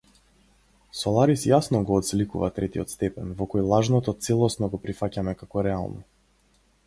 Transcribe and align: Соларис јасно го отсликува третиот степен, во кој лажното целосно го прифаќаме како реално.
Соларис 0.99 1.43
јасно 1.49 1.81
го 1.89 1.99
отсликува 2.01 2.49
третиот 2.55 2.95
степен, 2.95 3.29
во 3.41 3.47
кој 3.51 3.67
лажното 3.73 4.17
целосно 4.29 4.73
го 4.77 4.83
прифаќаме 4.87 5.35
како 5.43 5.67
реално. 5.71 6.01